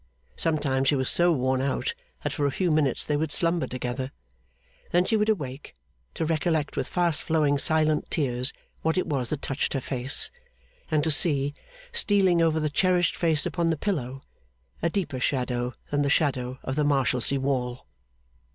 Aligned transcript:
Sometimes 0.35 0.87
she 0.87 0.95
was 0.95 1.11
so 1.11 1.31
worn 1.31 1.61
out 1.61 1.93
that 2.23 2.33
for 2.33 2.47
a 2.47 2.51
few 2.51 2.71
minutes 2.71 3.05
they 3.05 3.15
would 3.15 3.31
slumber 3.31 3.67
together. 3.67 4.11
Then 4.89 5.05
she 5.05 5.15
would 5.15 5.29
awake; 5.29 5.75
to 6.15 6.25
recollect 6.25 6.75
with 6.75 6.87
fast 6.87 7.21
flowing 7.21 7.59
silent 7.59 8.09
tears 8.09 8.51
what 8.81 8.97
it 8.97 9.05
was 9.05 9.29
that 9.29 9.43
touched 9.43 9.73
her 9.73 9.79
face, 9.79 10.31
and 10.89 11.03
to 11.03 11.11
see, 11.11 11.53
stealing 11.91 12.41
over 12.41 12.59
the 12.59 12.67
cherished 12.67 13.15
face 13.15 13.45
upon 13.45 13.69
the 13.69 13.77
pillow, 13.77 14.23
a 14.81 14.89
deeper 14.89 15.19
shadow 15.19 15.75
than 15.91 16.01
the 16.01 16.09
shadow 16.09 16.57
of 16.63 16.75
the 16.75 16.83
Marshalsea 16.83 17.39
Wall. 17.39 17.85